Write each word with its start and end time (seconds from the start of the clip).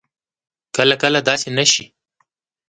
کله 0.75 0.95
کله 1.01 1.19
داسې 1.29 1.49
نه 1.57 1.65
شي 1.71 1.85